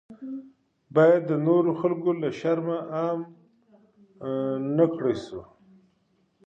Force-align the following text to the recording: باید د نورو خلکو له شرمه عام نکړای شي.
باید 0.95 1.21
د 1.27 1.33
نورو 1.47 1.71
خلکو 1.81 2.09
له 2.21 2.29
شرمه 2.39 2.77
عام 2.95 3.19
نکړای 4.77 5.15
شي. 5.25 5.39